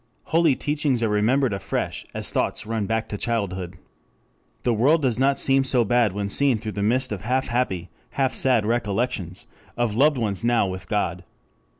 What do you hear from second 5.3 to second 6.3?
seem so bad when